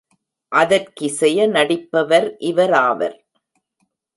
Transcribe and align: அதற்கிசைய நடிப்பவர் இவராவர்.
அதற்கிசைய 0.51 1.45
நடிப்பவர் 1.47 2.27
இவராவர். 2.39 3.17